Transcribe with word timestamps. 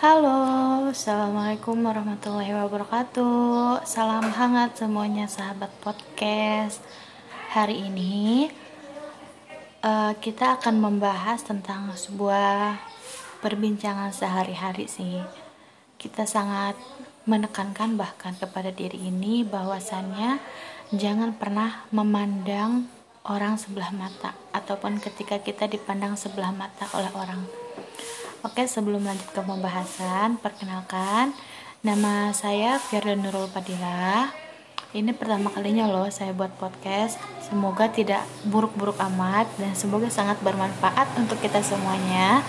Halo, 0.00 0.88
Assalamualaikum 0.88 1.76
warahmatullahi 1.84 2.56
wabarakatuh. 2.56 3.84
Salam 3.84 4.32
hangat 4.32 4.80
semuanya 4.80 5.28
sahabat 5.28 5.68
podcast. 5.84 6.80
Hari 7.52 7.84
ini 7.84 8.48
uh, 9.84 10.16
kita 10.16 10.56
akan 10.56 10.80
membahas 10.80 11.44
tentang 11.44 11.92
sebuah 11.92 12.80
perbincangan 13.44 14.08
sehari-hari 14.16 14.88
sih. 14.88 15.20
Kita 16.00 16.24
sangat 16.24 16.80
menekankan 17.28 18.00
bahkan 18.00 18.32
kepada 18.40 18.72
diri 18.72 19.04
ini 19.04 19.44
bahwasannya 19.44 20.40
Jangan 20.96 21.36
pernah 21.36 21.84
memandang 21.92 22.88
orang 23.28 23.60
sebelah 23.60 23.92
mata 23.92 24.32
Ataupun 24.56 24.96
ketika 24.96 25.44
kita 25.44 25.68
dipandang 25.68 26.16
sebelah 26.16 26.56
mata 26.56 26.88
oleh 26.96 27.12
orang 27.12 27.44
Oke, 28.40 28.64
sebelum 28.64 29.04
lanjut 29.04 29.28
ke 29.36 29.40
pembahasan, 29.44 30.40
perkenalkan 30.40 31.36
nama 31.84 32.32
saya 32.32 32.80
Firda 32.80 33.12
Nurul 33.12 33.52
Padilla. 33.52 34.32
Ini 34.96 35.12
pertama 35.12 35.52
kalinya 35.52 35.84
loh 35.84 36.08
saya 36.08 36.32
buat 36.32 36.48
podcast. 36.56 37.20
Semoga 37.44 37.92
tidak 37.92 38.24
buruk-buruk 38.48 38.96
amat 39.12 39.44
dan 39.60 39.76
semoga 39.76 40.08
sangat 40.08 40.40
bermanfaat 40.40 41.20
untuk 41.20 41.36
kita 41.36 41.60
semuanya, 41.60 42.40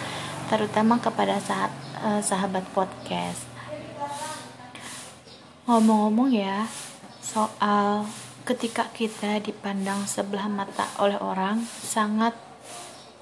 terutama 0.47 0.95
kepada 0.95 1.43
saat, 1.43 1.75
uh, 1.99 2.23
sahabat 2.23 2.63
podcast. 2.71 3.43
Ngomong-ngomong 5.67 6.31
ya, 6.31 6.71
soal 7.19 8.07
ketika 8.47 8.87
kita 8.95 9.43
dipandang 9.43 10.07
sebelah 10.07 10.47
mata 10.47 10.87
oleh 11.03 11.19
orang 11.19 11.59
sangat 11.67 12.31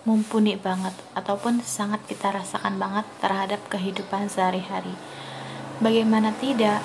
mumpuni 0.10 0.58
banget 0.58 0.98
ataupun 1.14 1.62
sangat 1.62 2.02
kita 2.10 2.34
rasakan 2.34 2.82
banget 2.82 3.06
terhadap 3.22 3.62
kehidupan 3.70 4.26
sehari-hari. 4.26 4.98
Bagaimana 5.78 6.34
tidak 6.42 6.82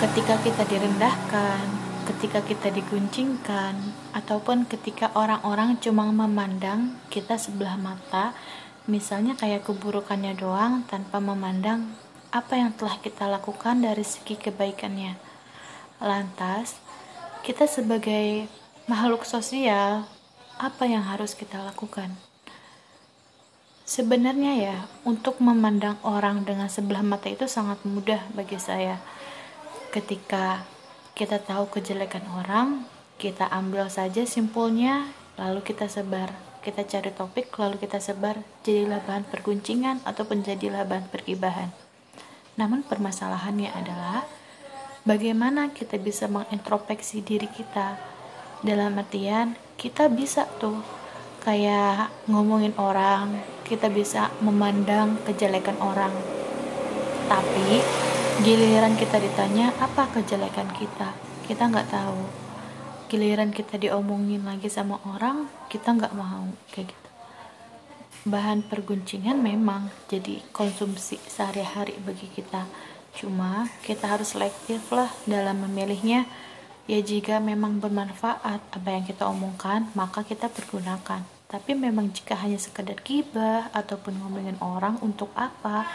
ketika 0.00 0.40
kita 0.40 0.64
direndahkan, 0.64 1.60
ketika 2.08 2.40
kita 2.40 2.72
diguncingkan, 2.72 3.76
ataupun 4.16 4.64
ketika 4.64 5.12
orang-orang 5.12 5.76
cuma 5.84 6.08
memandang 6.08 6.96
kita 7.12 7.36
sebelah 7.36 7.76
mata, 7.76 8.32
misalnya 8.88 9.36
kayak 9.36 9.68
keburukannya 9.68 10.32
doang 10.32 10.88
tanpa 10.88 11.20
memandang 11.20 11.92
apa 12.32 12.56
yang 12.56 12.72
telah 12.72 12.96
kita 13.04 13.28
lakukan 13.28 13.84
dari 13.84 14.02
segi 14.02 14.40
kebaikannya. 14.40 15.20
Lantas, 16.00 16.80
kita 17.44 17.68
sebagai 17.68 18.48
makhluk 18.88 19.28
sosial 19.28 20.08
apa 20.58 20.86
yang 20.86 21.02
harus 21.02 21.34
kita 21.34 21.58
lakukan? 21.58 22.14
Sebenarnya 23.84 24.52
ya, 24.56 24.78
untuk 25.04 25.42
memandang 25.44 26.00
orang 26.00 26.46
dengan 26.46 26.72
sebelah 26.72 27.04
mata 27.04 27.28
itu 27.28 27.44
sangat 27.44 27.84
mudah 27.84 28.22
bagi 28.32 28.56
saya. 28.56 28.96
Ketika 29.92 30.64
kita 31.12 31.36
tahu 31.42 31.68
kejelekan 31.68 32.24
orang, 32.32 32.88
kita 33.20 33.44
ambil 33.52 33.92
saja 33.92 34.24
simpulnya, 34.24 35.12
lalu 35.36 35.60
kita 35.60 35.84
sebar. 35.90 36.32
Kita 36.64 36.80
cari 36.88 37.12
topik, 37.12 37.52
lalu 37.60 37.76
kita 37.76 38.00
sebar, 38.00 38.40
jadilah 38.64 39.04
bahan 39.04 39.28
perguncingan 39.28 40.00
ataupun 40.08 40.40
jadilah 40.40 40.88
bahan 40.88 41.12
pergibahan. 41.12 41.68
Namun 42.56 42.88
permasalahannya 42.88 43.68
adalah 43.68 44.24
bagaimana 45.04 45.76
kita 45.76 46.00
bisa 46.00 46.24
mengintrospeksi 46.24 47.20
diri 47.20 47.52
kita 47.52 48.13
dalam 48.64 48.96
artian 48.96 49.52
kita 49.76 50.08
bisa 50.08 50.48
tuh 50.56 50.80
kayak 51.44 52.08
ngomongin 52.32 52.72
orang 52.80 53.36
kita 53.68 53.92
bisa 53.92 54.32
memandang 54.40 55.20
kejelekan 55.28 55.76
orang. 55.84 56.12
Tapi 57.28 57.80
giliran 58.40 58.96
kita 58.96 59.20
ditanya 59.20 59.72
apa 59.76 60.08
kejelekan 60.16 60.68
kita? 60.72 61.12
Kita 61.44 61.68
nggak 61.68 61.92
tahu. 61.92 62.20
Giliran 63.12 63.52
kita 63.52 63.76
diomongin 63.76 64.48
lagi 64.48 64.72
sama 64.72 64.96
orang 65.04 65.44
kita 65.68 65.92
nggak 65.92 66.16
mau 66.16 66.48
kayak 66.72 66.88
gitu. 66.88 67.08
Bahan 68.24 68.64
perguncingan 68.64 69.36
memang 69.36 69.92
jadi 70.08 70.40
konsumsi 70.56 71.20
sehari-hari 71.28 72.00
bagi 72.00 72.32
kita. 72.32 72.64
Cuma 73.12 73.68
kita 73.84 74.16
harus 74.16 74.32
selektif 74.32 74.88
lah 74.88 75.12
dalam 75.28 75.60
memilihnya 75.68 76.24
Ya 76.84 77.00
jika 77.00 77.40
memang 77.40 77.80
bermanfaat 77.80 78.60
apa 78.60 78.88
yang 78.92 79.08
kita 79.08 79.24
omongkan, 79.24 79.88
maka 79.96 80.20
kita 80.20 80.52
pergunakan. 80.52 81.24
Tapi 81.48 81.72
memang 81.72 82.12
jika 82.12 82.36
hanya 82.36 82.60
sekedar 82.60 83.00
gibah 83.00 83.72
ataupun 83.72 84.20
ngomongin 84.20 84.60
orang 84.60 85.00
untuk 85.00 85.32
apa? 85.32 85.88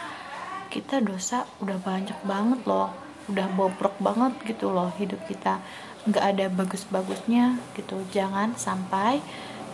Kita 0.66 0.98
dosa 0.98 1.46
udah 1.62 1.78
banyak 1.78 2.18
banget 2.26 2.66
loh. 2.66 2.90
Udah 3.30 3.46
bobrok 3.54 4.02
banget 4.02 4.34
gitu 4.42 4.74
loh 4.74 4.90
hidup 4.98 5.22
kita. 5.30 5.62
Nggak 6.10 6.24
ada 6.26 6.46
bagus-bagusnya 6.50 7.62
gitu. 7.78 8.02
Jangan 8.10 8.58
sampai 8.58 9.22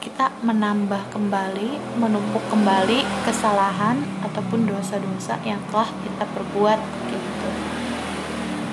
kita 0.05 0.29
menambah 0.45 1.17
kembali, 1.17 1.97
menumpuk 1.97 2.45
kembali 2.53 3.25
kesalahan 3.25 4.05
ataupun 4.21 4.69
dosa-dosa 4.69 5.41
yang 5.49 5.65
telah 5.73 5.89
kita 6.05 6.29
perbuat 6.29 6.81
gitu 7.09 7.36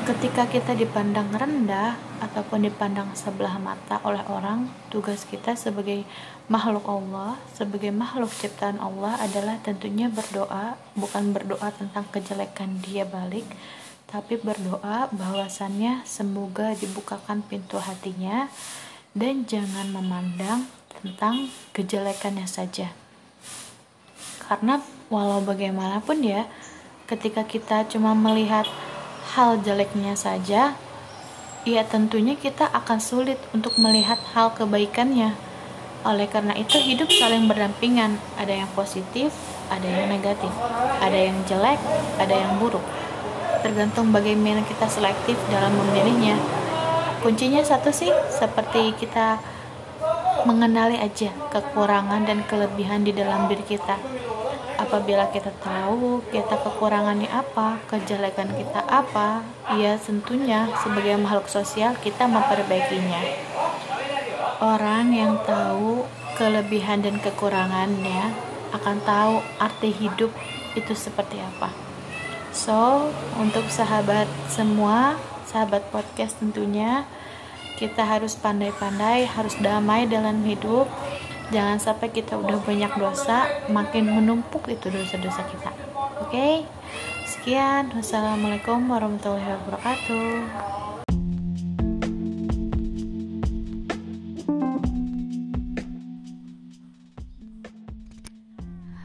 ketika 0.03 0.43
kita 0.51 0.75
dipandang 0.75 1.31
rendah 1.31 1.95
ataupun 2.19 2.67
dipandang 2.67 3.15
sebelah 3.15 3.55
mata 3.55 4.03
oleh 4.03 4.19
orang, 4.27 4.67
tugas 4.91 5.23
kita 5.23 5.55
sebagai 5.55 6.03
makhluk 6.51 6.83
Allah, 6.91 7.39
sebagai 7.55 7.87
makhluk 7.95 8.27
ciptaan 8.35 8.83
Allah 8.83 9.15
adalah 9.23 9.55
tentunya 9.63 10.11
berdoa, 10.11 10.75
bukan 10.99 11.31
berdoa 11.31 11.71
tentang 11.71 12.03
kejelekan 12.11 12.83
dia 12.83 13.07
balik, 13.07 13.47
tapi 14.11 14.35
berdoa 14.43 15.07
bahwasannya 15.15 16.03
semoga 16.03 16.75
dibukakan 16.75 17.39
pintu 17.39 17.79
hatinya 17.79 18.51
dan 19.15 19.47
jangan 19.47 19.87
memandang 19.87 20.67
tentang 20.99 21.47
kejelekannya 21.71 22.43
saja. 22.43 22.91
Karena 24.51 24.83
walau 25.07 25.39
bagaimanapun 25.39 26.27
ya, 26.27 26.43
ketika 27.07 27.47
kita 27.47 27.87
cuma 27.87 28.11
melihat 28.11 28.67
hal 29.33 29.57
jeleknya 29.65 30.13
saja, 30.13 30.77
ya 31.65 31.81
tentunya 31.89 32.37
kita 32.37 32.69
akan 32.69 33.01
sulit 33.01 33.41
untuk 33.49 33.81
melihat 33.81 34.21
hal 34.37 34.53
kebaikannya. 34.53 35.33
Oleh 36.05 36.29
karena 36.29 36.53
itu 36.53 36.77
hidup 36.77 37.09
saling 37.09 37.49
berdampingan, 37.49 38.21
ada 38.37 38.53
yang 38.53 38.69
positif, 38.77 39.33
ada 39.73 39.87
yang 39.87 40.11
negatif, 40.13 40.53
ada 41.01 41.17
yang 41.17 41.37
jelek, 41.49 41.81
ada 42.21 42.35
yang 42.35 42.61
buruk. 42.61 42.83
Tergantung 43.65 44.13
bagaimana 44.13 44.61
kita 44.67 44.85
selektif 44.85 45.39
dalam 45.49 45.73
memilihnya. 45.81 46.37
Kuncinya 47.25 47.63
satu 47.65 47.89
sih, 47.89 48.11
seperti 48.29 48.93
kita 48.99 49.39
mengenali 50.43 50.99
aja 50.99 51.31
kekurangan 51.49 52.27
dan 52.27 52.43
kelebihan 52.45 53.07
di 53.07 53.15
dalam 53.15 53.47
diri 53.47 53.63
kita 53.63 53.95
apabila 54.83 55.31
kita 55.31 55.49
tahu 55.63 56.19
kita 56.29 56.59
kekurangannya 56.59 57.31
apa, 57.31 57.79
kejelekan 57.87 58.51
kita 58.51 58.83
apa, 58.85 59.41
ya 59.79 59.95
tentunya 59.95 60.67
sebagai 60.83 61.15
makhluk 61.17 61.47
sosial 61.47 61.95
kita 62.03 62.27
memperbaikinya. 62.27 63.23
Orang 64.59 65.15
yang 65.15 65.39
tahu 65.47 66.07
kelebihan 66.35 67.03
dan 67.03 67.19
kekurangannya 67.19 68.35
akan 68.75 68.97
tahu 69.07 69.39
arti 69.59 69.89
hidup 69.91 70.31
itu 70.75 70.93
seperti 70.93 71.39
apa. 71.39 71.71
So, 72.53 73.09
untuk 73.41 73.65
sahabat 73.73 74.29
semua, 74.51 75.17
sahabat 75.49 75.89
podcast 75.89 76.37
tentunya 76.37 77.05
kita 77.81 78.05
harus 78.05 78.37
pandai-pandai, 78.37 79.25
harus 79.25 79.57
damai 79.57 80.05
dalam 80.05 80.45
hidup 80.45 80.85
jangan 81.53 81.77
sampai 81.77 82.09
kita 82.09 82.33
udah 82.33 82.57
banyak 82.65 82.89
dosa 82.97 83.45
makin 83.69 84.09
menumpuk 84.09 84.65
itu 84.73 84.89
dosa-dosa 84.89 85.45
kita 85.45 85.69
oke 86.17 86.33
okay? 86.33 86.65
sekian 87.29 87.93
wassalamualaikum 87.93 88.89
warahmatullahi 88.89 89.53
wabarakatuh 89.61 90.33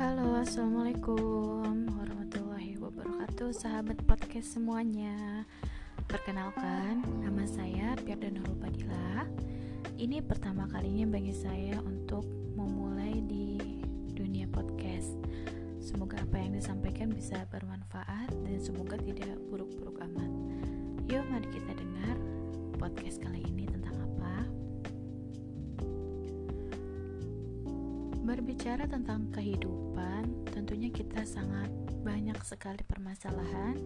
Halo, 0.00 0.40
assalamualaikum 0.40 1.84
warahmatullahi 2.00 2.80
wabarakatuh, 2.80 3.50
sahabat 3.52 3.98
podcast 4.08 4.56
semuanya. 4.56 5.44
Perkenalkan, 6.06 7.04
nama 7.18 7.44
saya 7.44 7.98
Pierda 8.00 8.30
Nurul 8.32 8.56
Padilla 8.56 9.26
ini 9.98 10.22
pertama 10.22 10.70
kalinya 10.70 11.18
bagi 11.18 11.34
saya 11.34 11.78
untuk 11.82 12.22
memulai 12.54 13.18
di 13.26 13.58
dunia 14.14 14.46
podcast. 14.50 15.18
Semoga 15.82 16.20
apa 16.22 16.38
yang 16.38 16.54
disampaikan 16.54 17.10
bisa 17.10 17.46
bermanfaat 17.50 18.30
dan 18.44 18.58
semoga 18.62 18.98
tidak 19.00 19.34
buruk-buruk 19.50 19.98
amat. 20.04 20.30
Yuk, 21.08 21.24
mari 21.32 21.48
kita 21.48 21.72
dengar 21.72 22.16
podcast 22.76 23.18
kali 23.18 23.40
ini 23.48 23.64
tentang 23.66 23.96
apa. 23.96 24.34
Berbicara 28.22 28.84
tentang 28.84 29.32
kehidupan, 29.32 30.46
tentunya 30.52 30.92
kita 30.92 31.24
sangat 31.24 31.72
banyak 32.04 32.36
sekali 32.44 32.84
permasalahan, 32.84 33.80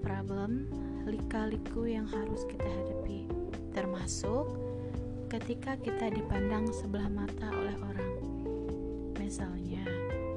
problem, 0.00 0.66
lika-liku 1.04 1.84
yang 1.84 2.08
harus 2.08 2.48
kita 2.48 2.64
hadapi, 2.64 3.28
termasuk 3.76 4.73
ketika 5.34 5.74
kita 5.82 6.14
dipandang 6.14 6.70
sebelah 6.70 7.10
mata 7.10 7.50
oleh 7.50 7.74
orang. 7.82 8.12
Misalnya, 9.18 9.82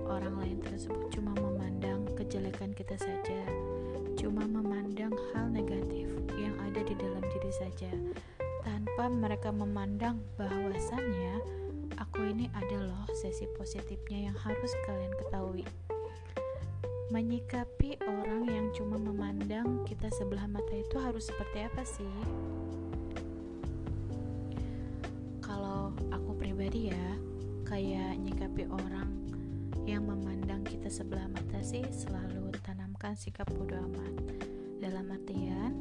orang 0.10 0.42
lain 0.42 0.58
tersebut 0.66 1.14
cuma 1.14 1.38
memandang 1.38 2.02
kejelekan 2.18 2.74
kita 2.74 2.98
saja, 2.98 3.46
cuma 4.18 4.42
memandang 4.50 5.14
hal 5.30 5.54
negatif 5.54 6.10
yang 6.42 6.58
ada 6.66 6.82
di 6.82 6.98
dalam 6.98 7.22
diri 7.22 7.52
saja, 7.54 7.94
tanpa 8.66 9.06
mereka 9.14 9.54
memandang 9.54 10.18
bahwasannya 10.34 11.46
aku 12.02 12.34
ini 12.34 12.50
ada 12.58 12.90
loh 12.90 13.06
sesi 13.22 13.46
positifnya 13.54 14.34
yang 14.34 14.38
harus 14.50 14.74
kalian 14.90 15.14
ketahui. 15.22 15.66
Menyikapi 17.14 18.02
orang 18.02 18.50
yang 18.50 18.74
cuma 18.74 18.98
memandang 18.98 19.86
kita 19.86 20.10
sebelah 20.10 20.50
mata 20.50 20.74
itu 20.74 20.98
harus 20.98 21.30
seperti 21.30 21.70
apa 21.70 21.86
sih? 21.86 22.10
Pribadi 26.68 26.92
ya, 26.92 27.08
kayak 27.64 28.20
nyikapi 28.28 28.68
orang 28.68 29.08
yang 29.88 30.04
memandang 30.04 30.68
kita 30.68 30.92
sebelah 30.92 31.24
mata 31.32 31.64
sih 31.64 31.80
selalu 31.96 32.52
tanamkan 32.60 33.16
sikap 33.16 33.48
bodoh 33.56 33.80
amat. 33.88 34.12
Dalam 34.84 35.08
artian, 35.08 35.80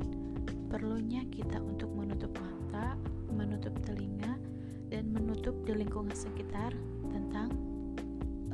perlunya 0.71 1.27
kita 1.27 1.59
untuk 1.59 1.91
menutup 1.91 2.31
mata, 2.39 2.95
menutup 3.35 3.75
telinga, 3.83 4.39
dan 4.87 5.11
menutup 5.11 5.59
di 5.67 5.75
lingkungan 5.75 6.15
sekitar 6.15 6.71
tentang 7.11 7.51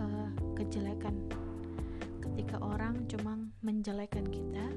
uh, 0.00 0.32
kejelekan. 0.56 1.12
Ketika 2.17 2.64
orang 2.64 3.05
cuma 3.12 3.37
menjelekan 3.61 4.25
kita, 4.25 4.73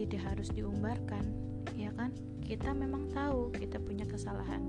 tidak 0.00 0.32
harus 0.32 0.48
diumbarkan 0.56 1.20
ya 1.76 1.92
kan? 1.92 2.08
Kita 2.40 2.72
memang 2.72 3.12
tahu 3.12 3.52
kita 3.52 3.76
punya 3.76 4.08
kesalahan. 4.08 4.64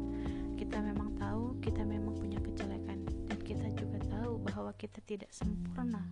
Kita 0.59 0.83
memang 0.83 1.15
tahu 1.15 1.55
kita 1.63 1.87
memang 1.87 2.19
punya 2.19 2.37
kejelekan. 2.43 3.07
Dan 3.31 3.39
kita 3.39 3.71
juga 3.79 4.03
tahu 4.11 4.43
bahwa 4.43 4.75
kita 4.75 4.99
tidak 5.07 5.31
sempurna. 5.31 6.03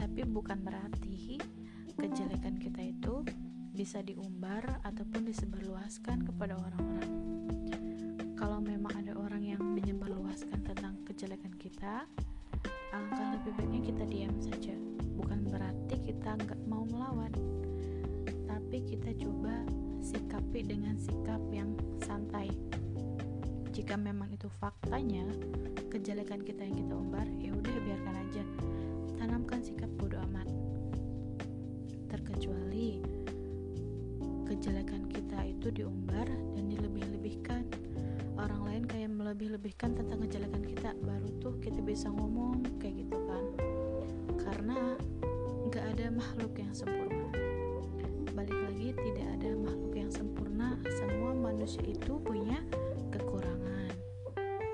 Tapi 0.00 0.24
bukan 0.24 0.64
berarti 0.64 1.36
kejelekan 1.98 2.56
kita 2.56 2.80
itu 2.80 3.20
bisa 3.76 4.00
diumbar 4.00 4.80
ataupun 4.82 5.28
disebarluaskan 5.28 6.24
kepada 6.24 6.56
orang-orang. 6.56 7.12
Kalau 8.34 8.58
memang 8.64 8.90
ada 8.96 9.12
orang 9.18 9.44
yang 9.44 9.62
menyebarluaskan 9.62 10.64
tentang 10.64 10.98
kejelekan 11.04 11.52
kita 11.58 12.08
alangkah 12.96 13.38
lebih 13.38 13.52
baiknya 13.60 13.80
kita 13.92 14.04
diam 14.08 14.34
saja. 14.40 14.74
Bukan 15.14 15.46
berarti 15.46 16.00
kita 16.02 16.38
nggak 16.38 16.60
mau 16.66 16.86
melawan 16.86 17.30
tapi 18.68 18.84
kita 18.84 19.16
coba 19.24 19.64
sikapi 20.04 20.60
dengan 20.60 20.92
sikap 21.00 21.40
yang 21.48 21.72
santai. 22.04 22.52
Jika 23.72 23.96
memang 23.96 24.28
itu 24.28 24.44
faktanya, 24.60 25.24
kejelekan 25.88 26.44
kita 26.44 26.68
yang 26.68 26.76
kita 26.76 26.92
umbar, 26.92 27.24
ya 27.40 27.56
udah 27.56 27.76
biarkan 27.80 28.28
aja. 28.28 28.44
Tanamkan 29.16 29.64
sikap 29.64 29.88
bodoh 29.96 30.20
amat. 30.28 30.52
Terkecuali 32.12 33.00
kejelekan 34.44 35.08
kita 35.16 35.48
itu 35.48 35.72
diumbar 35.72 36.28
dan 36.28 36.68
dilebih-lebihkan. 36.68 37.64
Orang 38.36 38.68
lain 38.68 38.84
kayak 38.84 39.16
melebih-lebihkan 39.16 39.96
tentang 39.96 40.20
kejelekan 40.28 40.60
kita, 40.60 40.92
baru 41.08 41.28
tuh 41.40 41.56
kita 41.64 41.80
bisa 41.80 42.12
ngomong 42.12 42.60
kayak 42.76 43.00
gitu 43.00 43.16
kan. 43.16 43.44
Karena 44.36 44.76
nggak 45.72 45.84
ada 45.96 46.12
makhluk 46.12 46.52
yang 46.60 46.76
sempurna 46.76 47.17
manusia 51.68 51.84
itu 51.84 52.16
punya 52.24 52.64
kekurangan. 53.12 53.92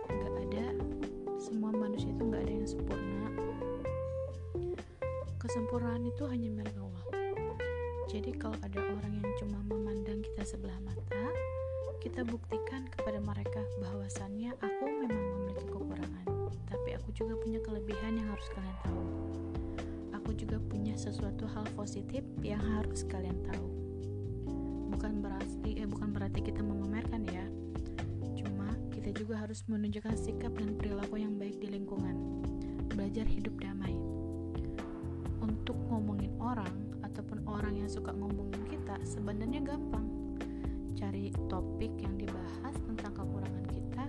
Nggak 0.06 0.34
ada 0.46 0.66
semua 1.42 1.74
manusia 1.74 2.06
itu 2.06 2.22
nggak 2.22 2.46
ada 2.46 2.54
yang 2.54 2.68
sempurna. 2.70 3.26
Kesempurnaan 5.42 6.06
itu 6.06 6.22
hanya 6.30 6.54
milik 6.54 6.78
Allah. 6.78 7.06
Jadi 8.06 8.30
kalau 8.38 8.54
ada 8.62 8.78
orang 8.78 9.10
yang 9.10 9.26
cuma 9.42 9.58
memandang 9.66 10.22
kita 10.22 10.46
sebelah 10.46 10.78
mata 10.86 11.34
kita 11.98 12.22
buktikan 12.22 12.86
kepada 12.94 13.18
mereka 13.18 13.66
bahwasannya 13.82 14.54
aku 14.62 14.86
memang 14.86 15.26
memiliki 15.34 15.66
kekurangan. 15.66 16.26
Tapi 16.70 16.94
aku 16.94 17.10
juga 17.10 17.34
punya 17.42 17.58
kelebihan 17.58 18.22
yang 18.22 18.30
harus 18.30 18.46
kalian 18.54 18.78
tahu. 18.86 19.02
Aku 20.22 20.30
juga 20.38 20.62
punya 20.70 20.94
sesuatu 20.94 21.50
hal 21.58 21.66
positif 21.74 22.22
yang 22.38 22.62
harus 22.62 23.02
kalian 23.10 23.42
tahu. 23.50 23.83
Berarti 25.64 25.80
eh 25.80 25.88
bukan 25.88 26.12
berarti 26.12 26.40
kita 26.44 26.60
memamerkan 26.60 27.24
ya. 27.24 27.40
Cuma 28.36 28.76
kita 28.92 29.16
juga 29.16 29.40
harus 29.40 29.64
menunjukkan 29.64 30.12
sikap 30.12 30.52
dan 30.60 30.76
perilaku 30.76 31.16
yang 31.16 31.40
baik 31.40 31.56
di 31.56 31.72
lingkungan. 31.72 32.44
Belajar 32.92 33.24
hidup 33.24 33.56
damai. 33.56 33.96
Untuk 35.40 35.72
ngomongin 35.88 36.36
orang 36.36 37.00
ataupun 37.00 37.48
orang 37.48 37.80
yang 37.80 37.88
suka 37.88 38.12
ngomongin 38.12 38.60
kita 38.68 39.00
sebenarnya 39.08 39.64
gampang. 39.64 40.04
Cari 41.00 41.32
topik 41.48 41.96
yang 41.96 42.20
dibahas 42.20 42.76
tentang 42.84 43.16
kekurangan 43.16 43.64
kita 43.72 44.04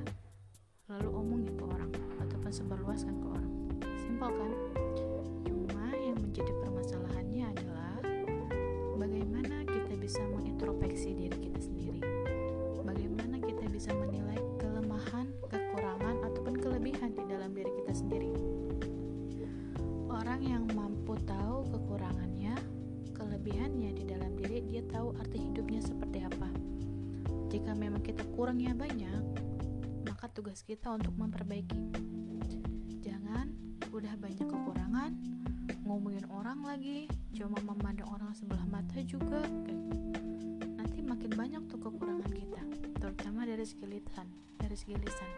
lalu 0.92 1.08
omongin 1.16 1.56
ke 1.56 1.64
orang 1.72 1.92
ataupun 2.20 2.52
sebarluaskan 2.52 3.16
ke 3.16 3.28
orang. 3.32 3.54
Simpel 3.96 4.28
kan? 4.28 4.75
Kita 28.06 28.22
kurangnya 28.38 28.78
banyak, 28.78 29.24
maka 30.06 30.30
tugas 30.30 30.62
kita 30.62 30.94
untuk 30.94 31.18
memperbaiki. 31.18 31.90
Jangan 33.02 33.50
udah 33.90 34.14
banyak 34.22 34.46
kekurangan, 34.46 35.12
ngomongin 35.86 36.26
orang 36.30 36.62
lagi 36.66 37.10
cuma 37.34 37.62
memandang 37.62 38.10
orang 38.10 38.34
sebelah 38.34 38.66
mata 38.70 38.98
juga 39.06 39.42
nanti 40.82 41.06
makin 41.06 41.32
banyak 41.34 41.62
tuh 41.70 41.78
kekurangan 41.78 42.32
kita 42.34 42.62
terutama 42.98 43.46
dari 43.46 43.62
segi 43.62 43.86
lisan 43.86 44.28
dari 44.58 44.74
segi 44.74 44.98
lisan 44.98 45.30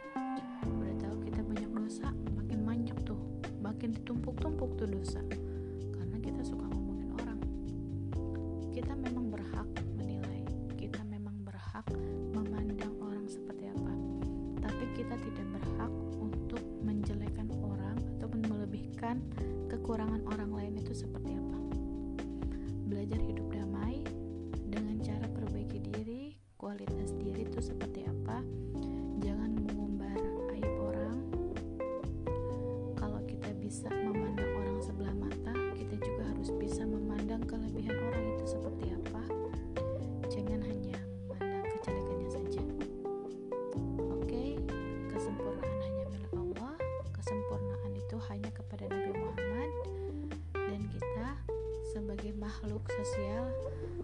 makhluk 52.68 52.92
sosial 53.00 53.48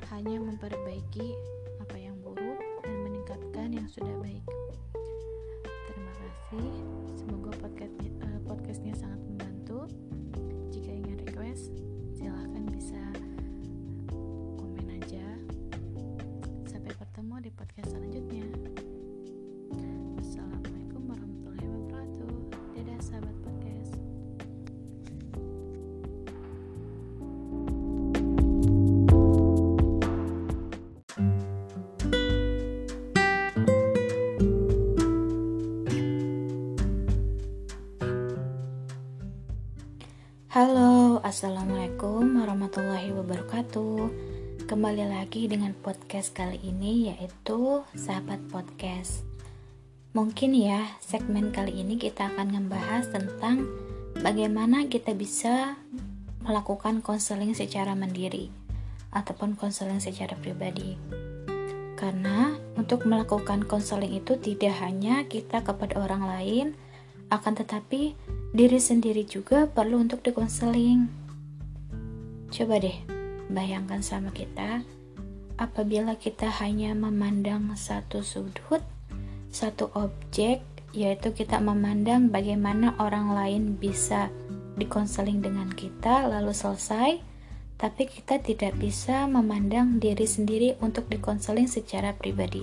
hanya 0.07 0.39
memperbaiki 0.39 1.35
apa 1.83 1.99
yang 1.99 2.15
buruk 2.23 2.55
dan 2.79 2.95
meningkatkan 3.03 3.75
yang 3.75 3.87
sudah 3.91 4.15
baik. 4.23 4.39
Terima 5.91 6.11
kasih. 6.15 6.82
Assalamualaikum 41.43 42.39
warahmatullahi 42.39 43.11
wabarakatuh. 43.19 44.07
Kembali 44.63 45.11
lagi 45.11 45.51
dengan 45.51 45.75
podcast 45.75 46.31
kali 46.31 46.55
ini, 46.63 47.11
yaitu 47.11 47.83
Sahabat 47.99 48.39
Podcast. 48.47 49.27
Mungkin 50.15 50.55
ya, 50.55 50.87
segmen 51.03 51.51
kali 51.51 51.83
ini 51.83 51.99
kita 51.99 52.31
akan 52.31 52.47
membahas 52.47 53.11
tentang 53.11 53.67
bagaimana 54.23 54.87
kita 54.87 55.11
bisa 55.19 55.75
melakukan 56.47 57.03
konseling 57.03 57.51
secara 57.51 57.91
mandiri 57.91 58.47
ataupun 59.11 59.59
konseling 59.59 59.99
secara 59.99 60.39
pribadi. 60.39 60.95
Karena 61.99 62.55
untuk 62.79 63.03
melakukan 63.03 63.67
konseling 63.67 64.15
itu 64.15 64.39
tidak 64.39 64.79
hanya 64.79 65.27
kita 65.27 65.59
kepada 65.59 65.99
orang 65.99 66.23
lain, 66.23 66.79
akan 67.27 67.59
tetapi 67.59 68.15
diri 68.55 68.79
sendiri 68.79 69.27
juga 69.27 69.67
perlu 69.67 69.99
untuk 70.07 70.23
dikonseling. 70.23 71.22
Coba 72.53 72.77
deh, 72.77 72.93
bayangkan 73.49 74.05
sama 74.05 74.29
kita, 74.29 74.85
apabila 75.57 76.13
kita 76.21 76.53
hanya 76.61 76.93
memandang 76.93 77.73
satu 77.73 78.21
sudut, 78.21 78.85
satu 79.49 79.89
objek, 79.97 80.61
yaitu 80.93 81.33
kita 81.33 81.57
memandang 81.57 82.29
bagaimana 82.29 82.93
orang 83.01 83.33
lain 83.33 83.73
bisa 83.81 84.29
dikonseling 84.77 85.41
dengan 85.41 85.73
kita, 85.73 86.29
lalu 86.29 86.53
selesai, 86.53 87.17
tapi 87.81 88.05
kita 88.05 88.37
tidak 88.37 88.77
bisa 88.77 89.25
memandang 89.25 89.97
diri 89.97 90.29
sendiri 90.29 90.77
untuk 90.77 91.09
dikonseling 91.09 91.65
secara 91.65 92.13
pribadi. 92.13 92.61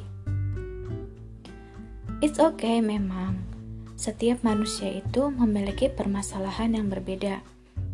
It's 2.23 2.39
okay 2.39 2.79
memang, 2.79 3.43
setiap 3.99 4.47
manusia 4.47 5.03
itu 5.03 5.35
memiliki 5.35 5.91
permasalahan 5.91 6.79
yang 6.79 6.87
berbeda. 6.87 7.43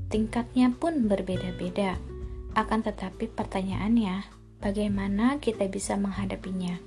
Tingkatnya 0.06 0.70
pun 0.70 1.10
berbeda-beda. 1.10 1.98
Akan 2.54 2.86
tetapi 2.86 3.26
pertanyaannya, 3.26 4.22
bagaimana 4.62 5.42
kita 5.42 5.66
bisa 5.66 5.98
menghadapinya? 5.98 6.78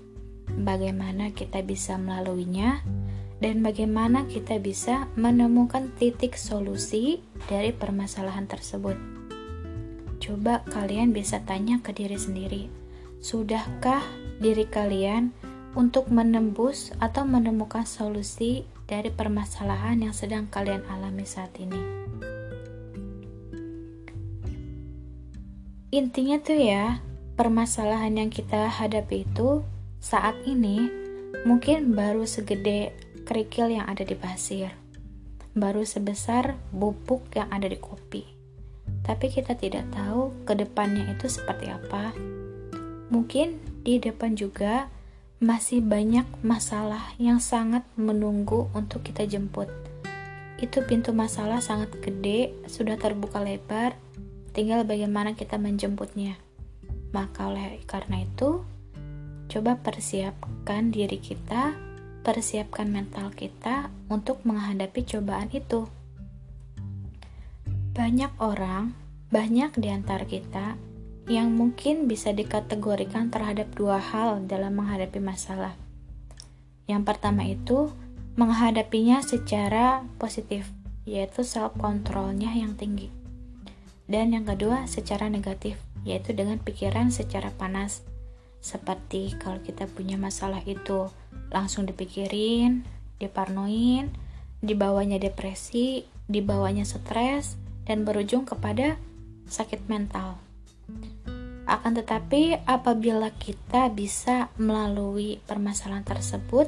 Bagaimana 0.49 1.35
kita 1.35 1.61
bisa 1.61 1.99
melaluinya? 1.99 2.81
Dan 3.39 3.63
bagaimana 3.63 4.27
kita 4.27 4.59
bisa 4.59 5.07
menemukan 5.15 5.95
titik 5.95 6.35
solusi 6.35 7.23
dari 7.47 7.71
permasalahan 7.71 8.47
tersebut? 8.51 8.99
Coba 10.19 10.67
kalian 10.67 11.15
bisa 11.15 11.39
tanya 11.47 11.79
ke 11.79 11.95
diri 11.95 12.19
sendiri, 12.19 12.67
sudahkah 13.23 14.03
diri 14.43 14.67
kalian 14.67 15.31
untuk 15.79 16.11
menembus 16.11 16.91
atau 16.99 17.23
menemukan 17.23 17.87
solusi 17.87 18.67
dari 18.83 19.07
permasalahan 19.07 20.03
yang 20.03 20.11
sedang 20.11 20.51
kalian 20.51 20.83
alami 20.91 21.23
saat 21.23 21.55
ini. 21.63 21.79
Intinya 25.89 26.37
tuh 26.37 26.61
ya, 26.61 27.01
permasalahan 27.33 28.13
yang 28.13 28.29
kita 28.29 28.69
hadapi 28.69 29.25
itu 29.25 29.65
saat 29.97 30.37
ini 30.45 30.85
mungkin 31.49 31.97
baru 31.97 32.29
segede 32.29 32.93
kerikil 33.25 33.73
yang 33.73 33.89
ada 33.89 34.05
di 34.05 34.13
pasir, 34.13 34.69
baru 35.57 35.81
sebesar 35.81 36.53
bubuk 36.69 37.25
yang 37.33 37.49
ada 37.49 37.65
di 37.65 37.81
kopi. 37.81 38.21
Tapi 39.01 39.33
kita 39.33 39.57
tidak 39.57 39.89
tahu 39.89 40.29
ke 40.45 40.53
depannya 40.53 41.09
itu 41.09 41.25
seperti 41.25 41.73
apa. 41.73 42.13
Mungkin 43.09 43.57
di 43.81 43.97
depan 43.97 44.37
juga 44.37 44.93
masih 45.41 45.81
banyak 45.81 46.29
masalah 46.45 47.17
yang 47.17 47.41
sangat 47.41 47.81
menunggu 47.97 48.69
untuk 48.77 49.01
kita 49.01 49.25
jemput. 49.25 49.73
Itu 50.61 50.85
pintu 50.85 51.17
masalah 51.17 51.65
sangat 51.65 51.97
gede, 51.97 52.53
sudah 52.69 52.93
terbuka 52.93 53.41
lebar, 53.41 53.97
tinggal 54.51 54.85
bagaimana 54.85 55.37
kita 55.37 55.55
menjemputnya. 55.55 56.37
Maka 57.09 57.49
oleh 57.49 57.81
karena 57.89 58.21
itu, 58.21 58.61
coba 59.49 59.81
persiapkan 59.81 60.93
diri 60.93 61.17
kita, 61.17 61.73
persiapkan 62.21 62.89
mental 62.91 63.33
kita 63.33 63.89
untuk 64.13 64.45
menghadapi 64.45 65.01
cobaan 65.05 65.49
itu. 65.49 65.89
Banyak 67.97 68.37
orang, 68.37 68.93
banyak 69.33 69.73
di 69.77 69.89
antara 69.89 70.23
kita 70.23 70.77
yang 71.29 71.53
mungkin 71.53 72.09
bisa 72.09 72.33
dikategorikan 72.33 73.29
terhadap 73.29 73.69
dua 73.77 74.01
hal 74.01 74.41
dalam 74.49 74.73
menghadapi 74.77 75.21
masalah. 75.21 75.77
Yang 76.89 77.03
pertama 77.05 77.45
itu 77.45 77.93
menghadapinya 78.33 79.21
secara 79.21 80.01
positif, 80.17 80.65
yaitu 81.05 81.45
self 81.45 81.77
controlnya 81.77 82.49
yang 82.49 82.73
tinggi. 82.73 83.18
Dan 84.09 84.33
yang 84.33 84.49
kedua 84.49 84.89
secara 84.89 85.29
negatif, 85.29 85.77
yaitu 86.01 86.33
dengan 86.33 86.57
pikiran 86.57 87.13
secara 87.13 87.53
panas. 87.53 88.01
Seperti 88.57 89.37
kalau 89.37 89.61
kita 89.61 89.85
punya 89.85 90.17
masalah 90.17 90.65
itu 90.65 91.13
langsung 91.53 91.85
dipikirin, 91.85 92.83
diparnoin, 93.21 94.09
dibawanya 94.65 95.21
depresi, 95.21 96.09
dibawanya 96.25 96.89
stres, 96.89 97.55
dan 97.85 98.01
berujung 98.01 98.49
kepada 98.49 98.97
sakit 99.45 99.85
mental. 99.85 100.41
Akan 101.69 101.93
tetapi, 101.93 102.65
apabila 102.65 103.29
kita 103.37 103.93
bisa 103.93 104.49
melalui 104.57 105.37
permasalahan 105.45 106.01
tersebut 106.01 106.65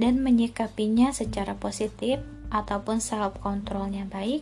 dan 0.00 0.24
menyikapinya 0.24 1.12
secara 1.12 1.52
positif 1.52 2.16
ataupun 2.48 2.96
self 2.96 3.36
controlnya 3.44 4.08
baik, 4.08 4.40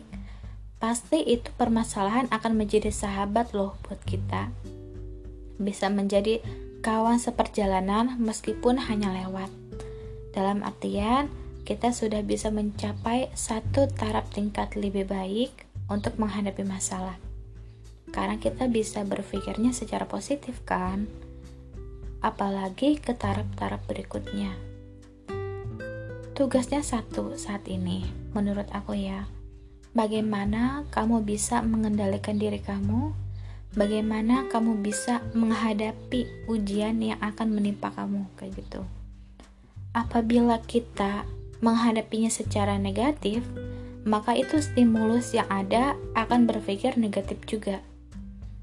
pasti 0.77 1.21
itu 1.25 1.49
permasalahan 1.57 2.29
akan 2.29 2.53
menjadi 2.53 2.93
sahabat 2.93 3.53
loh 3.57 3.77
buat 3.85 4.01
kita. 4.05 4.53
Bisa 5.57 5.89
menjadi 5.89 6.41
kawan 6.85 7.17
seperjalanan 7.17 8.17
meskipun 8.21 8.77
hanya 8.77 9.09
lewat. 9.13 9.49
Dalam 10.37 10.61
artian, 10.61 11.33
kita 11.65 11.91
sudah 11.91 12.21
bisa 12.23 12.53
mencapai 12.53 13.33
satu 13.33 13.89
taraf 13.89 14.29
tingkat 14.31 14.77
lebih 14.77 15.09
baik 15.09 15.67
untuk 15.91 16.15
menghadapi 16.15 16.63
masalah 16.63 17.19
karena 18.11 18.39
kita 18.39 18.71
bisa 18.71 19.03
berpikirnya 19.03 19.75
secara 19.75 20.07
positif 20.07 20.63
kan 20.63 21.07
apalagi 22.23 22.97
ke 22.97 23.11
taraf-taraf 23.11 23.83
berikutnya 23.83 24.55
tugasnya 26.33 26.79
satu 26.83 27.35
saat 27.35 27.67
ini 27.67 28.07
menurut 28.31 28.67
aku 28.71 28.95
ya 28.95 29.27
bagaimana 29.97 30.85
kamu 30.93 31.25
bisa 31.25 31.65
mengendalikan 31.65 32.37
diri 32.37 32.61
kamu? 32.61 33.17
Bagaimana 33.73 34.45
kamu 34.53 34.85
bisa 34.85 35.25
menghadapi 35.33 36.45
ujian 36.45 37.01
yang 37.01 37.17
akan 37.17 37.57
menimpa 37.57 37.89
kamu? 37.97 38.29
Kayak 38.37 38.61
gitu. 38.61 38.81
Apabila 39.97 40.61
kita 40.61 41.25
menghadapinya 41.65 42.29
secara 42.29 42.77
negatif 42.77 43.41
maka 44.07 44.39
itu 44.39 44.63
stimulus 44.63 45.35
yang 45.35 45.45
ada 45.51 45.99
akan 46.15 46.47
berpikir 46.47 46.95
negatif 46.95 47.43
juga. 47.43 47.83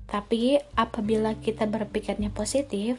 Tapi 0.08 0.56
apabila 0.72 1.36
kita 1.36 1.68
berpikirnya 1.68 2.32
positif, 2.32 2.96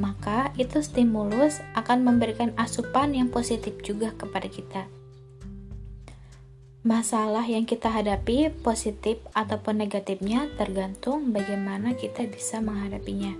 maka 0.00 0.56
itu 0.56 0.80
stimulus 0.80 1.60
akan 1.76 2.00
memberikan 2.00 2.56
asupan 2.56 3.12
yang 3.12 3.28
positif 3.28 3.76
juga 3.84 4.16
kepada 4.16 4.48
kita. 4.48 4.88
Masalah 6.86 7.42
yang 7.50 7.66
kita 7.66 7.90
hadapi, 7.90 8.46
positif 8.62 9.18
ataupun 9.34 9.82
negatifnya, 9.82 10.46
tergantung 10.54 11.34
bagaimana 11.34 11.98
kita 11.98 12.30
bisa 12.30 12.62
menghadapinya. 12.62 13.34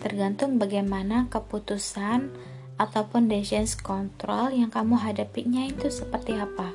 Tergantung 0.00 0.56
bagaimana 0.56 1.28
keputusan 1.28 2.32
ataupun 2.80 3.28
decision 3.28 3.68
control 3.84 4.56
yang 4.56 4.72
kamu 4.72 4.96
hadapinya 4.96 5.68
itu 5.68 5.92
seperti 5.92 6.32
apa. 6.32 6.72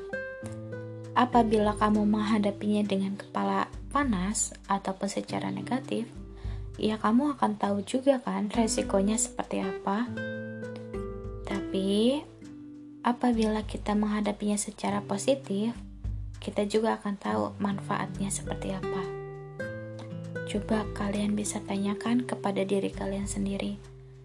Apabila 1.18 1.74
kamu 1.74 2.06
menghadapinya 2.06 2.86
dengan 2.86 3.18
kepala 3.18 3.66
panas 3.90 4.54
ataupun 4.70 5.10
secara 5.10 5.50
negatif, 5.50 6.06
ya 6.78 6.94
kamu 7.02 7.34
akan 7.34 7.58
tahu 7.58 7.82
juga 7.82 8.22
kan 8.22 8.46
resikonya 8.54 9.18
seperti 9.18 9.66
apa. 9.66 10.06
Tapi 11.42 12.22
apabila 13.02 13.66
kita 13.66 13.98
menghadapinya 13.98 14.54
secara 14.54 15.02
positif, 15.02 15.87
kita 16.38 16.64
juga 16.66 16.98
akan 16.98 17.14
tahu 17.18 17.44
manfaatnya 17.58 18.30
seperti 18.30 18.74
apa. 18.74 19.02
Coba 20.48 20.88
kalian 20.96 21.36
bisa 21.36 21.60
tanyakan 21.60 22.24
kepada 22.24 22.64
diri 22.64 22.88
kalian 22.88 23.28
sendiri, 23.28 23.76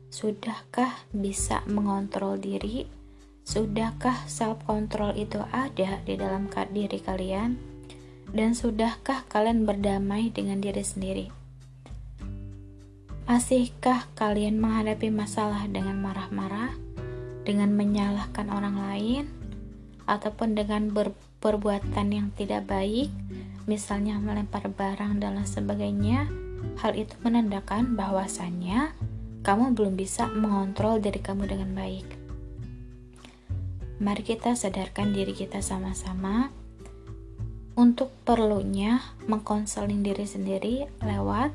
sudahkah 0.07 1.03
bisa 1.11 1.65
mengontrol 1.67 2.39
diri? 2.39 2.87
Sudahkah 3.43 4.23
self 4.31 4.63
control 4.63 5.11
itu 5.19 5.43
ada 5.51 5.99
di 6.07 6.15
dalam 6.15 6.47
diri 6.71 7.03
kalian? 7.03 7.59
Dan 8.31 8.55
sudahkah 8.55 9.27
kalian 9.27 9.67
berdamai 9.67 10.31
dengan 10.31 10.63
diri 10.63 10.79
sendiri? 10.79 11.27
Masihkah 13.23 14.07
kalian 14.15 14.63
menghadapi 14.63 15.11
masalah 15.11 15.67
dengan 15.67 15.99
marah-marah, 15.99 16.71
dengan 17.43 17.75
menyalahkan 17.75 18.47
orang 18.47 18.79
lain, 18.79 19.25
ataupun 20.07 20.55
dengan 20.55 20.91
perbuatan 21.43 22.07
yang 22.07 22.27
tidak 22.39 22.71
baik, 22.71 23.11
misalnya 23.67 24.15
melempar 24.15 24.71
barang 24.71 25.19
dan 25.19 25.35
lain 25.35 25.43
sebagainya? 25.43 26.31
Hal 26.79 26.95
itu 26.95 27.11
menandakan 27.19 27.99
bahwasannya 27.99 28.95
kamu 29.43 29.75
belum 29.75 29.99
bisa 29.99 30.31
mengontrol 30.31 31.03
diri 31.03 31.19
kamu 31.19 31.51
dengan 31.51 31.75
baik. 31.75 32.07
Mari 33.99 34.23
kita 34.23 34.55
sadarkan 34.55 35.11
diri 35.11 35.35
kita 35.35 35.59
sama-sama 35.59 36.47
untuk 37.75 38.15
perlunya 38.23 39.03
mengkonseling 39.27 39.99
diri 39.99 40.23
sendiri 40.23 40.87
lewat 41.03 41.51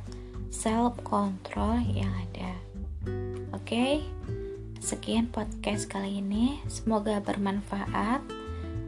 self 0.52 1.00
control 1.00 1.80
yang 1.88 2.12
ada. 2.12 2.52
Oke. 3.56 3.64
Okay? 3.64 3.92
Sekian 4.78 5.26
podcast 5.26 5.90
kali 5.90 6.22
ini, 6.22 6.62
semoga 6.70 7.18
bermanfaat. 7.18 8.37